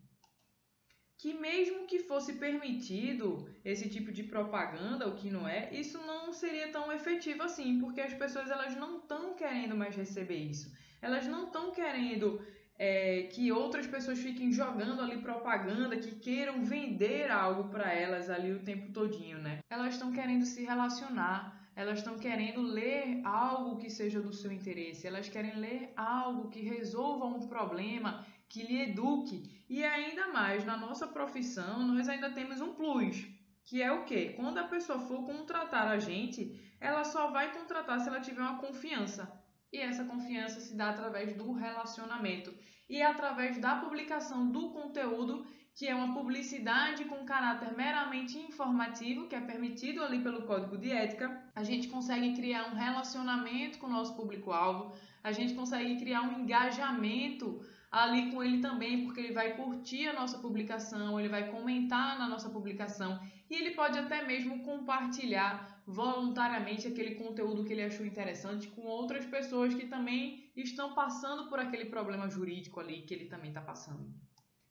que 1.22 1.32
mesmo 1.48 1.86
que 1.86 2.00
fosse 2.10 2.32
permitido 2.44 3.48
esse 3.64 3.88
tipo 3.88 4.10
de 4.16 4.24
propaganda, 4.24 5.08
o 5.08 5.16
que 5.20 5.30
não 5.30 5.44
é, 5.48 5.60
isso 5.72 5.98
não 6.12 6.32
seria 6.32 6.68
tão 6.76 6.92
efetivo 6.92 7.42
assim, 7.44 7.78
porque 7.82 8.00
as 8.08 8.14
pessoas 8.22 8.50
elas 8.50 8.74
não 8.82 8.98
estão 8.98 9.22
querendo 9.42 9.76
mais 9.82 9.94
receber 10.02 10.42
isso 10.54 10.68
elas 11.02 11.26
não 11.26 11.46
estão 11.46 11.72
querendo 11.72 12.40
é, 12.78 13.24
que 13.24 13.50
outras 13.50 13.86
pessoas 13.86 14.20
fiquem 14.20 14.52
jogando 14.52 15.02
ali 15.02 15.20
propaganda, 15.20 15.96
que 15.96 16.14
queiram 16.14 16.64
vender 16.64 17.30
algo 17.30 17.68
para 17.68 17.92
elas 17.92 18.30
ali 18.30 18.52
o 18.52 18.60
tempo 18.60 18.92
todinho, 18.92 19.38
né? 19.38 19.58
Elas 19.68 19.94
estão 19.94 20.12
querendo 20.12 20.46
se 20.46 20.64
relacionar, 20.64 21.60
elas 21.74 21.98
estão 21.98 22.18
querendo 22.18 22.62
ler 22.62 23.20
algo 23.24 23.78
que 23.78 23.90
seja 23.90 24.20
do 24.20 24.32
seu 24.32 24.52
interesse, 24.52 25.06
elas 25.06 25.28
querem 25.28 25.56
ler 25.56 25.92
algo 25.96 26.48
que 26.48 26.60
resolva 26.60 27.26
um 27.26 27.48
problema, 27.48 28.24
que 28.48 28.62
lhe 28.62 28.80
eduque. 28.82 29.61
E 29.72 29.82
ainda 29.82 30.28
mais, 30.28 30.66
na 30.66 30.76
nossa 30.76 31.06
profissão, 31.06 31.82
nós 31.82 32.06
ainda 32.06 32.28
temos 32.28 32.60
um 32.60 32.74
plus, 32.74 33.26
que 33.64 33.80
é 33.80 33.90
o 33.90 34.04
quê? 34.04 34.34
Quando 34.36 34.58
a 34.58 34.64
pessoa 34.64 34.98
for 34.98 35.24
contratar 35.24 35.86
a 35.88 35.98
gente, 35.98 36.60
ela 36.78 37.04
só 37.04 37.30
vai 37.30 37.54
contratar 37.54 37.98
se 37.98 38.06
ela 38.06 38.20
tiver 38.20 38.42
uma 38.42 38.58
confiança. 38.58 39.32
E 39.72 39.78
essa 39.78 40.04
confiança 40.04 40.60
se 40.60 40.76
dá 40.76 40.90
através 40.90 41.34
do 41.34 41.52
relacionamento 41.52 42.52
e 42.86 43.00
através 43.00 43.56
da 43.56 43.76
publicação 43.76 44.52
do 44.52 44.72
conteúdo, 44.72 45.46
que 45.74 45.88
é 45.88 45.94
uma 45.94 46.12
publicidade 46.12 47.06
com 47.06 47.24
caráter 47.24 47.74
meramente 47.74 48.36
informativo, 48.36 49.26
que 49.26 49.34
é 49.34 49.40
permitido 49.40 50.02
ali 50.02 50.22
pelo 50.22 50.42
código 50.42 50.76
de 50.76 50.90
ética. 50.92 51.50
A 51.54 51.64
gente 51.64 51.88
consegue 51.88 52.34
criar 52.34 52.70
um 52.70 52.74
relacionamento 52.74 53.78
com 53.78 53.86
o 53.86 53.90
nosso 53.90 54.14
público-alvo, 54.14 54.94
a 55.24 55.32
gente 55.32 55.54
consegue 55.54 55.96
criar 55.96 56.20
um 56.20 56.40
engajamento 56.40 57.62
ali 57.92 58.32
com 58.32 58.42
ele 58.42 58.58
também, 58.62 59.04
porque 59.04 59.20
ele 59.20 59.34
vai 59.34 59.54
curtir 59.54 60.08
a 60.08 60.14
nossa 60.14 60.38
publicação, 60.38 61.20
ele 61.20 61.28
vai 61.28 61.50
comentar 61.50 62.18
na 62.18 62.26
nossa 62.26 62.48
publicação 62.48 63.20
e 63.50 63.54
ele 63.54 63.72
pode 63.72 63.98
até 63.98 64.26
mesmo 64.26 64.60
compartilhar 64.60 65.82
voluntariamente 65.86 66.88
aquele 66.88 67.16
conteúdo 67.16 67.64
que 67.64 67.72
ele 67.74 67.82
achou 67.82 68.06
interessante 68.06 68.68
com 68.68 68.80
outras 68.82 69.26
pessoas 69.26 69.74
que 69.74 69.86
também 69.86 70.50
estão 70.56 70.94
passando 70.94 71.50
por 71.50 71.58
aquele 71.60 71.84
problema 71.84 72.30
jurídico 72.30 72.80
ali 72.80 73.02
que 73.02 73.12
ele 73.12 73.26
também 73.26 73.50
está 73.50 73.60
passando. 73.60 74.10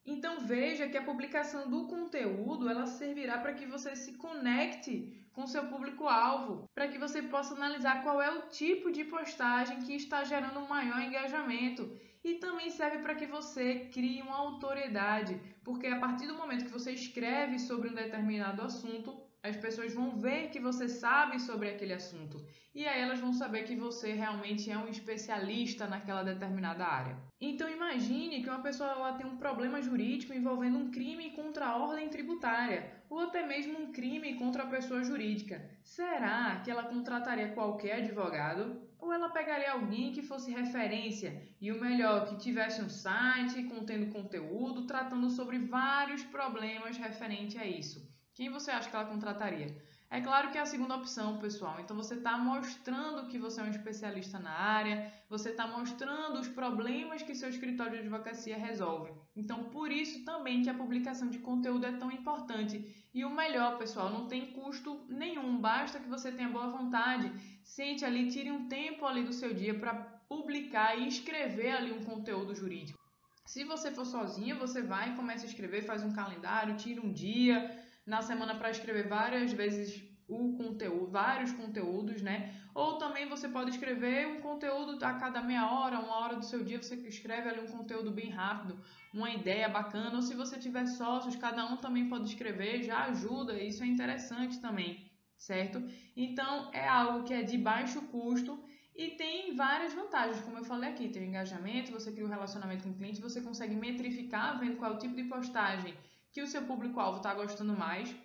Então 0.04 0.40
veja 0.40 0.88
que 0.88 0.98
a 0.98 1.04
publicação 1.04 1.70
do 1.70 1.86
conteúdo 1.86 2.68
ela 2.68 2.88
servirá 2.88 3.38
para 3.38 3.54
que 3.54 3.68
você 3.68 3.96
se 3.96 4.14
conecte 4.14 5.16
com 5.32 5.46
seu 5.46 5.68
público-alvo, 5.68 6.68
para 6.74 6.88
que 6.88 6.98
você 6.98 7.22
possa 7.22 7.54
analisar 7.54 8.02
qual 8.02 8.20
é 8.20 8.32
o 8.32 8.50
tipo 8.50 8.92
de 8.92 9.06
postagem 9.06 9.80
que 9.84 9.94
está 9.94 10.24
gerando 10.24 10.60
um 10.60 10.68
maior 10.68 11.00
engajamento 11.02 11.96
e 12.24 12.36
também 12.36 12.70
serve 12.70 13.00
para 13.00 13.16
que 13.16 13.26
você 13.26 13.90
crie 13.92 14.22
uma 14.22 14.36
autoridade, 14.36 15.40
porque 15.64 15.88
a 15.88 16.00
partir 16.00 16.28
do 16.28 16.36
momento 16.36 16.66
que 16.66 16.72
você 16.72 16.92
escreve 16.92 17.58
sobre 17.60 17.90
um 17.90 17.94
determinado 17.94 18.62
assunto, 18.62 19.20
as 19.44 19.58
pessoas 19.58 19.94
vão 19.94 20.12
ver 20.20 20.50
que 20.50 20.60
você 20.60 20.88
sabe 20.88 21.40
sobre 21.40 21.70
aquele 21.70 21.94
assunto 21.94 22.46
e 22.74 22.88
aí 22.88 23.02
elas 23.02 23.20
vão 23.20 23.34
saber 23.34 23.64
que 23.64 23.76
você 23.76 24.14
realmente 24.14 24.70
é 24.70 24.78
um 24.78 24.88
especialista 24.88 25.88
naquela 25.88 26.24
determinada 26.24 26.86
área. 26.86 27.18
Então 27.40 27.68
imagine 27.68 28.42
que 28.42 28.50
uma 28.50 28.62
pessoa 28.62 28.92
ela 28.92 29.14
tem 29.14 29.26
um 29.26 29.38
problema 29.38 29.82
jurídico 29.82 30.34
envolvendo 30.34 30.78
um 30.78 30.92
crime 30.92 31.32
contra 31.32 31.66
a 31.66 31.78
ordem 31.78 32.08
tributária 32.08 33.04
ou 33.10 33.20
até 33.20 33.46
mesmo 33.46 33.80
um 33.80 33.92
crime 33.92 34.36
contra 34.36 34.64
a 34.64 34.68
pessoa 34.68 35.04
jurídica. 35.04 35.70
Será 35.84 36.62
que 36.64 36.72
ela 36.72 36.84
contrataria 36.84 37.50
qualquer 37.50 37.96
advogado? 38.04 38.91
Ou 39.02 39.12
ela 39.12 39.30
pegaria 39.30 39.72
alguém 39.72 40.14
que 40.14 40.22
fosse 40.22 40.52
referência 40.52 41.42
e 41.60 41.72
o 41.72 41.82
melhor, 41.82 42.28
que 42.28 42.38
tivesse 42.38 42.84
um 42.84 42.90
site 42.90 43.64
contendo 43.64 44.14
conteúdo 44.14 44.86
tratando 44.86 45.28
sobre 45.32 45.58
vários 45.58 46.24
problemas 46.24 46.98
referente 46.98 47.58
a 47.58 47.66
isso? 47.66 48.08
Quem 48.36 48.52
você 48.52 48.70
acha 48.70 48.90
que 48.90 48.96
ela 48.96 49.06
contrataria? 49.06 49.76
É 50.14 50.20
claro 50.20 50.52
que 50.52 50.58
é 50.58 50.62
a 50.62 50.66
segunda 50.66 50.98
opção, 50.98 51.38
pessoal. 51.38 51.80
Então 51.80 51.96
você 51.96 52.16
está 52.16 52.38
mostrando 52.38 53.30
que 53.30 53.40
você 53.40 53.62
é 53.62 53.64
um 53.64 53.70
especialista 53.70 54.38
na 54.40 54.52
área, 54.52 55.10
você 55.30 55.52
está 55.52 55.66
mostrando 55.66 56.38
os 56.38 56.50
problemas 56.50 57.22
que 57.22 57.34
seu 57.34 57.48
escritório 57.48 57.94
de 57.94 58.00
advocacia 58.00 58.58
resolve. 58.58 59.14
Então, 59.34 59.64
por 59.70 59.90
isso 59.90 60.26
também 60.26 60.64
que 60.64 60.70
a 60.70 60.74
publicação 60.74 61.30
de 61.30 61.40
conteúdo 61.40 61.86
é 61.86 61.94
tão 61.94 62.12
importante. 62.12 62.94
E 63.14 63.24
o 63.24 63.30
melhor, 63.30 63.78
pessoal, 63.78 64.10
não 64.10 64.28
tem 64.28 64.52
custo 64.52 65.06
nenhum, 65.08 65.58
basta 65.62 65.98
que 65.98 66.10
você 66.10 66.30
tenha 66.30 66.50
boa 66.50 66.68
vontade, 66.68 67.32
sente 67.64 68.04
ali, 68.04 68.30
tire 68.30 68.52
um 68.52 68.68
tempo 68.68 69.06
ali 69.06 69.24
do 69.24 69.32
seu 69.32 69.54
dia 69.54 69.74
para 69.80 69.94
publicar 70.28 71.00
e 71.00 71.08
escrever 71.08 71.72
ali 71.72 71.94
um 71.94 72.04
conteúdo 72.04 72.54
jurídico. 72.54 73.00
Se 73.46 73.64
você 73.64 73.92
for 73.92 74.06
sozinho, 74.06 74.60
você 74.60 74.82
vai, 74.82 75.16
começa 75.16 75.46
a 75.46 75.50
escrever, 75.50 75.84
faz 75.84 76.04
um 76.04 76.12
calendário, 76.12 76.76
tira 76.76 77.02
um 77.02 77.14
dia 77.14 77.81
na 78.06 78.22
semana 78.22 78.56
para 78.56 78.72
escrever 78.72 79.08
várias 79.08 79.52
vezes 79.54 80.12
o 80.28 80.54
conteúdo, 80.54 81.12
vários 81.12 81.52
conteúdos, 81.52 82.22
né? 82.22 82.56
Ou 82.74 82.98
também 82.98 83.28
você 83.28 83.50
pode 83.50 83.72
escrever 83.72 84.28
um 84.28 84.40
conteúdo 84.40 85.04
a 85.04 85.14
cada 85.16 85.42
meia 85.42 85.70
hora, 85.70 86.00
uma 86.00 86.16
hora 86.20 86.38
do 86.38 86.46
seu 86.46 86.64
dia, 86.64 86.82
você 86.82 86.96
escreve 86.96 87.50
ali 87.50 87.60
um 87.60 87.68
conteúdo 87.68 88.12
bem 88.12 88.30
rápido, 88.30 88.80
uma 89.14 89.30
ideia 89.30 89.68
bacana. 89.68 90.16
Ou 90.16 90.22
se 90.22 90.34
você 90.34 90.58
tiver 90.58 90.86
sócios, 90.86 91.36
cada 91.36 91.66
um 91.66 91.76
também 91.78 92.08
pode 92.08 92.30
escrever, 92.30 92.82
já 92.82 93.04
ajuda, 93.06 93.62
isso 93.62 93.84
é 93.84 93.88
interessante 93.88 94.62
também, 94.62 95.12
certo? 95.38 95.84
Então 96.16 96.72
é 96.74 96.88
algo 96.88 97.26
que 97.26 97.34
é 97.34 97.44
de 97.44 97.58
baixo 97.58 98.02
custo 98.04 98.64
e 98.96 99.10
tem 99.12 99.54
várias 99.54 99.94
vantagens, 99.94 100.42
como 100.42 100.58
eu 100.60 100.64
falei 100.64 100.92
aqui, 100.92 101.10
tem 101.10 101.28
engajamento, 101.28 101.92
você 101.92 102.10
cria 102.12 102.26
um 102.26 102.30
relacionamento 102.30 102.84
com 102.84 102.92
o 102.92 102.94
cliente, 102.94 103.22
você 103.22 103.42
consegue 103.42 103.76
metrificar 103.76 104.58
vendo 104.60 104.78
qual 104.78 104.94
é 104.94 104.96
o 104.96 104.98
tipo 104.98 105.16
de 105.16 105.24
postagem 105.26 105.94
que 106.32 106.42
o 106.42 106.48
seu 106.48 106.64
público-alvo 106.64 107.18
está 107.18 107.34
gostando 107.34 107.74
mais, 107.74 108.16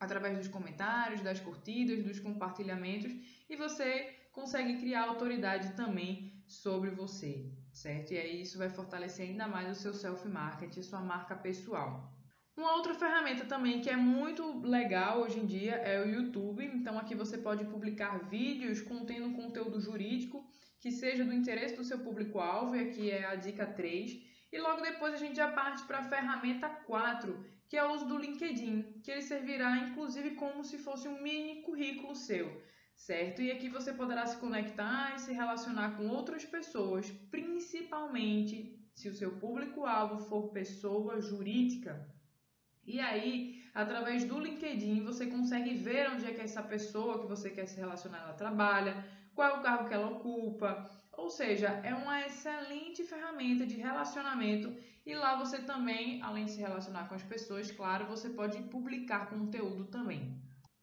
através 0.00 0.36
dos 0.38 0.48
comentários, 0.48 1.20
das 1.20 1.40
curtidas, 1.40 2.04
dos 2.04 2.20
compartilhamentos, 2.20 3.12
e 3.48 3.56
você 3.56 4.14
consegue 4.32 4.78
criar 4.78 5.04
autoridade 5.04 5.72
também 5.74 6.32
sobre 6.46 6.90
você, 6.90 7.50
certo? 7.72 8.12
E 8.12 8.18
aí 8.18 8.42
isso 8.42 8.58
vai 8.58 8.70
fortalecer 8.70 9.28
ainda 9.28 9.46
mais 9.46 9.70
o 9.70 9.80
seu 9.80 9.92
self-marketing, 9.92 10.82
sua 10.82 11.00
marca 11.00 11.34
pessoal. 11.36 12.12
Uma 12.56 12.74
outra 12.74 12.92
ferramenta 12.92 13.44
também 13.44 13.80
que 13.80 13.88
é 13.88 13.96
muito 13.96 14.60
legal 14.66 15.20
hoje 15.20 15.38
em 15.38 15.46
dia 15.46 15.74
é 15.76 16.02
o 16.02 16.08
YouTube. 16.08 16.64
Então 16.64 16.98
aqui 16.98 17.14
você 17.14 17.38
pode 17.38 17.64
publicar 17.66 18.28
vídeos 18.28 18.80
contendo 18.80 19.36
conteúdo 19.36 19.80
jurídico 19.80 20.44
que 20.80 20.90
seja 20.90 21.24
do 21.24 21.32
interesse 21.32 21.76
do 21.76 21.84
seu 21.84 22.00
público-alvo, 22.00 22.74
e 22.74 22.80
aqui 22.80 23.10
é 23.10 23.24
a 23.26 23.34
dica 23.34 23.66
3. 23.66 24.27
E 24.50 24.58
logo 24.58 24.80
depois 24.80 25.12
a 25.14 25.18
gente 25.18 25.36
já 25.36 25.50
parte 25.50 25.84
para 25.84 25.98
a 25.98 26.08
ferramenta 26.08 26.68
4, 26.68 27.44
que 27.68 27.76
é 27.76 27.84
o 27.84 27.92
uso 27.92 28.06
do 28.06 28.18
LinkedIn, 28.18 29.00
que 29.02 29.10
ele 29.10 29.22
servirá 29.22 29.76
inclusive 29.76 30.30
como 30.32 30.64
se 30.64 30.78
fosse 30.78 31.06
um 31.06 31.20
mini 31.22 31.62
currículo 31.62 32.14
seu, 32.14 32.62
certo? 32.96 33.42
E 33.42 33.50
aqui 33.50 33.68
você 33.68 33.92
poderá 33.92 34.26
se 34.26 34.38
conectar 34.38 35.14
e 35.14 35.20
se 35.20 35.32
relacionar 35.32 35.96
com 35.96 36.08
outras 36.08 36.44
pessoas, 36.46 37.10
principalmente 37.30 38.74
se 38.94 39.08
o 39.08 39.14
seu 39.14 39.32
público-alvo 39.38 40.24
for 40.24 40.48
pessoa 40.48 41.20
jurídica. 41.20 42.08
E 42.84 43.00
aí, 43.00 43.62
através 43.74 44.24
do 44.24 44.40
LinkedIn, 44.40 45.04
você 45.04 45.26
consegue 45.26 45.74
ver 45.74 46.10
onde 46.10 46.24
é 46.24 46.32
que 46.32 46.40
essa 46.40 46.62
pessoa 46.62 47.20
que 47.20 47.26
você 47.26 47.50
quer 47.50 47.66
se 47.66 47.78
relacionar 47.78 48.22
ela 48.22 48.32
trabalha, 48.32 49.04
qual 49.34 49.50
é 49.50 49.58
o 49.58 49.62
cargo 49.62 49.88
que 49.88 49.94
ela 49.94 50.08
ocupa, 50.08 50.90
ou 51.18 51.28
seja, 51.28 51.68
é 51.82 51.92
uma 51.94 52.24
excelente 52.24 53.02
ferramenta 53.02 53.66
de 53.66 53.74
relacionamento 53.74 54.72
e 55.04 55.14
lá 55.14 55.36
você 55.36 55.58
também, 55.58 56.22
além 56.22 56.44
de 56.44 56.52
se 56.52 56.60
relacionar 56.60 57.08
com 57.08 57.14
as 57.16 57.22
pessoas, 57.24 57.72
claro, 57.72 58.06
você 58.06 58.30
pode 58.30 58.62
publicar 58.74 59.28
conteúdo 59.28 59.86
também. 59.86 60.40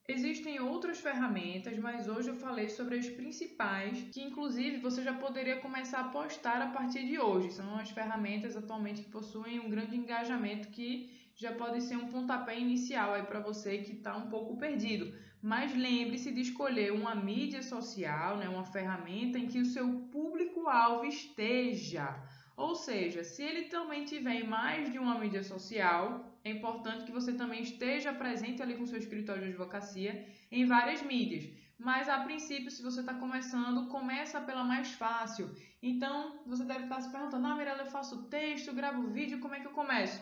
Existem 0.07 0.59
outras 0.59 0.99
ferramentas, 0.99 1.79
mas 1.79 2.07
hoje 2.07 2.29
eu 2.29 2.35
falei 2.35 2.69
sobre 2.69 2.99
as 2.99 3.07
principais, 3.07 4.03
que 4.13 4.21
inclusive 4.21 4.77
você 4.77 5.01
já 5.01 5.13
poderia 5.13 5.61
começar 5.61 6.01
a 6.01 6.09
postar 6.09 6.61
a 6.61 6.67
partir 6.67 7.07
de 7.07 7.17
hoje. 7.17 7.51
São 7.51 7.77
as 7.77 7.89
ferramentas 7.89 8.57
atualmente 8.57 9.03
que 9.03 9.09
possuem 9.09 9.59
um 9.61 9.69
grande 9.69 9.95
engajamento 9.95 10.67
que 10.67 11.09
já 11.35 11.53
pode 11.53 11.81
ser 11.81 11.95
um 11.95 12.07
pontapé 12.07 12.59
inicial 12.59 13.13
aí 13.13 13.23
para 13.23 13.39
você 13.39 13.79
que 13.79 13.93
está 13.93 14.15
um 14.15 14.29
pouco 14.29 14.57
perdido. 14.57 15.11
Mas 15.45 15.75
lembre-se 15.75 16.31
de 16.31 16.41
escolher 16.41 16.91
uma 16.91 17.13
mídia 17.13 17.61
social, 17.61 18.35
né, 18.37 18.49
uma 18.49 18.65
ferramenta 18.65 19.37
em 19.37 19.45
que 19.45 19.59
o 19.59 19.65
seu 19.65 19.87
público-alvo 20.11 21.05
esteja. 21.05 22.19
Ou 22.57 22.73
seja, 22.73 23.23
se 23.23 23.43
ele 23.43 23.65
também 23.65 24.05
tiver 24.05 24.41
em 24.41 24.47
mais 24.47 24.91
de 24.91 24.97
uma 24.97 25.19
mídia 25.19 25.43
social, 25.43 26.35
é 26.43 26.49
importante 26.49 27.05
que 27.05 27.11
você 27.11 27.31
também 27.33 27.61
esteja 27.61 28.11
presente 28.11 28.63
ali 28.63 28.75
com 28.75 28.87
seu 28.87 28.97
escritório 28.97 29.43
de 29.43 29.49
advocacia 29.49 30.27
em 30.51 30.65
várias 30.65 31.03
mídias. 31.03 31.47
Mas 31.77 32.09
a 32.09 32.23
princípio, 32.23 32.71
se 32.71 32.81
você 32.81 33.01
está 33.01 33.13
começando, 33.13 33.87
começa 33.87 34.41
pela 34.41 34.63
mais 34.63 34.93
fácil. 34.93 35.55
Então, 35.79 36.41
você 36.47 36.63
deve 36.63 36.85
estar 36.85 37.01
se 37.01 37.11
perguntando: 37.11 37.45
ah, 37.45 37.55
Mirella, 37.55 37.83
eu 37.83 37.91
faço 37.91 38.23
texto, 38.29 38.73
gravo 38.73 39.11
vídeo, 39.11 39.39
como 39.39 39.53
é 39.53 39.59
que 39.59 39.67
eu 39.67 39.73
começo? 39.73 40.19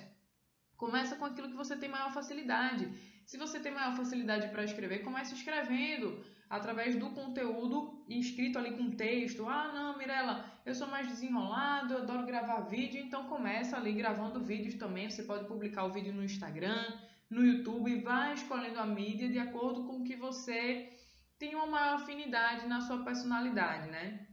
Começa 0.83 1.15
com 1.15 1.23
aquilo 1.23 1.47
que 1.47 1.55
você 1.55 1.77
tem 1.77 1.87
maior 1.87 2.11
facilidade. 2.11 2.85
Se 3.25 3.37
você 3.37 3.57
tem 3.57 3.71
maior 3.71 3.95
facilidade 3.95 4.49
para 4.49 4.65
escrever, 4.65 5.01
comece 5.01 5.33
escrevendo 5.33 6.21
através 6.49 6.97
do 6.97 7.09
conteúdo 7.11 8.03
escrito 8.09 8.59
ali 8.59 8.71
com 8.75 8.91
texto. 8.91 9.47
Ah, 9.47 9.71
não, 9.73 9.97
Mirella, 9.97 10.43
eu 10.65 10.75
sou 10.75 10.89
mais 10.89 11.07
desenrolado, 11.07 11.93
eu 11.93 11.99
adoro 11.99 12.25
gravar 12.25 12.59
vídeo, 12.75 13.01
então 13.01 13.29
começa 13.29 13.77
ali 13.77 13.93
gravando 13.93 14.43
vídeos 14.43 14.75
também. 14.75 15.09
Você 15.09 15.23
pode 15.23 15.47
publicar 15.47 15.85
o 15.85 15.93
vídeo 15.93 16.13
no 16.13 16.21
Instagram, 16.21 16.85
no 17.29 17.45
YouTube 17.45 18.01
vai 18.01 18.33
escolhendo 18.33 18.81
a 18.81 18.85
mídia 18.85 19.29
de 19.29 19.39
acordo 19.39 19.85
com 19.85 20.01
o 20.01 20.03
que 20.03 20.17
você 20.17 20.91
tem 21.39 21.55
uma 21.55 21.65
maior 21.65 21.95
afinidade 21.95 22.67
na 22.67 22.81
sua 22.81 23.05
personalidade, 23.05 23.89
né? 23.89 24.27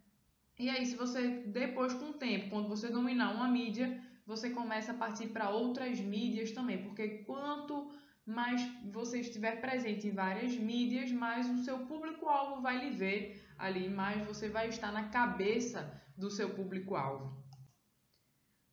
E 0.58 0.68
aí, 0.68 0.84
se 0.84 0.96
você 0.96 1.28
depois 1.46 1.94
com 1.94 2.06
o 2.06 2.14
tempo, 2.14 2.50
quando 2.50 2.68
você 2.68 2.88
dominar 2.88 3.30
uma 3.36 3.46
mídia, 3.46 4.09
você 4.30 4.48
começa 4.48 4.92
a 4.92 5.00
partir 5.02 5.26
para 5.26 5.50
outras 5.50 5.98
mídias 5.98 6.52
também, 6.52 6.78
porque 6.84 7.24
quanto 7.24 7.90
mais 8.24 8.62
você 8.92 9.18
estiver 9.18 9.60
presente 9.60 10.06
em 10.06 10.12
várias 10.12 10.54
mídias, 10.54 11.10
mais 11.10 11.50
o 11.50 11.64
seu 11.64 11.80
público-alvo 11.80 12.62
vai 12.62 12.76
lhe 12.78 12.90
ver 12.96 13.44
ali, 13.58 13.88
mais 13.88 14.24
você 14.24 14.48
vai 14.48 14.68
estar 14.68 14.92
na 14.92 15.08
cabeça 15.08 15.80
do 16.16 16.30
seu 16.30 16.50
público-alvo. 16.50 17.40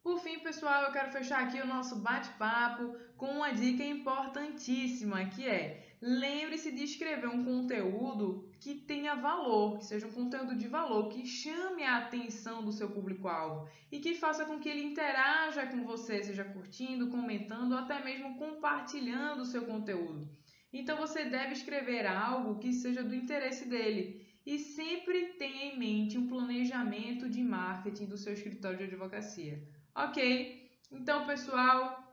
Por 0.03 0.19
fim, 0.19 0.37
pessoal, 0.39 0.83
eu 0.83 0.91
quero 0.91 1.11
fechar 1.11 1.43
aqui 1.43 1.59
o 1.59 1.65
nosso 1.65 1.95
bate-papo 2.01 2.95
com 3.17 3.25
uma 3.25 3.51
dica 3.51 3.83
importantíssima, 3.83 5.25
que 5.25 5.49
é 5.49 5.86
lembre-se 6.01 6.71
de 6.71 6.83
escrever 6.83 7.27
um 7.27 7.43
conteúdo 7.43 8.47
que 8.59 8.75
tenha 8.75 9.15
valor, 9.15 9.77
que 9.77 9.85
seja 9.85 10.07
um 10.07 10.11
conteúdo 10.11 10.55
de 10.55 10.67
valor, 10.67 11.09
que 11.09 11.25
chame 11.25 11.83
a 11.83 11.97
atenção 11.97 12.63
do 12.63 12.71
seu 12.71 12.89
público-alvo 12.89 13.69
e 13.91 13.99
que 13.99 14.15
faça 14.15 14.45
com 14.45 14.59
que 14.59 14.69
ele 14.69 14.83
interaja 14.83 15.65
com 15.65 15.83
você, 15.83 16.23
seja 16.23 16.43
curtindo, 16.43 17.09
comentando 17.09 17.71
ou 17.71 17.77
até 17.77 18.03
mesmo 18.03 18.37
compartilhando 18.37 19.41
o 19.41 19.45
seu 19.45 19.65
conteúdo. 19.65 20.29
Então 20.71 20.97
você 20.97 21.25
deve 21.25 21.53
escrever 21.53 22.05
algo 22.05 22.59
que 22.59 22.73
seja 22.73 23.03
do 23.03 23.15
interesse 23.15 23.67
dele 23.67 24.27
e 24.45 24.59
sempre 24.59 25.33
tenha 25.33 25.65
em 25.65 25.77
mente 25.77 26.17
um 26.17 26.27
planejamento 26.27 27.29
de 27.29 27.43
marketing 27.43 28.05
do 28.05 28.17
seu 28.17 28.33
escritório 28.33 28.77
de 28.77 28.85
advocacia. 28.85 29.61
Ok? 29.95 30.71
Então, 30.91 31.25
pessoal, 31.25 32.07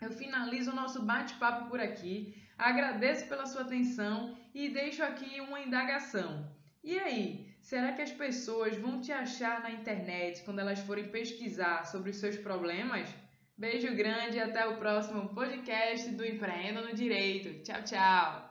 eu 0.00 0.10
finalizo 0.10 0.70
o 0.70 0.74
nosso 0.74 1.02
bate-papo 1.02 1.68
por 1.68 1.80
aqui. 1.80 2.34
Agradeço 2.58 3.26
pela 3.26 3.46
sua 3.46 3.62
atenção 3.62 4.36
e 4.54 4.68
deixo 4.68 5.02
aqui 5.02 5.40
uma 5.40 5.60
indagação. 5.60 6.48
E 6.82 6.98
aí, 6.98 7.54
será 7.60 7.92
que 7.92 8.02
as 8.02 8.12
pessoas 8.12 8.76
vão 8.76 9.00
te 9.00 9.12
achar 9.12 9.60
na 9.62 9.70
internet 9.70 10.42
quando 10.44 10.60
elas 10.60 10.80
forem 10.80 11.08
pesquisar 11.08 11.84
sobre 11.84 12.10
os 12.10 12.16
seus 12.16 12.36
problemas? 12.36 13.08
Beijo 13.58 13.94
grande 13.94 14.36
e 14.36 14.40
até 14.40 14.66
o 14.66 14.76
próximo 14.76 15.28
podcast 15.30 16.10
do 16.10 16.24
Empreenda 16.24 16.82
no 16.82 16.94
Direito. 16.94 17.62
Tchau, 17.62 17.82
tchau! 17.82 18.45